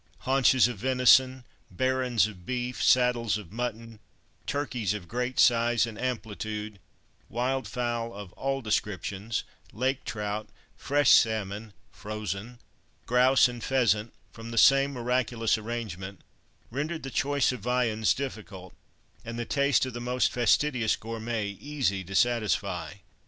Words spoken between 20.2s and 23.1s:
fastidious "gourmet," easy to satisfy.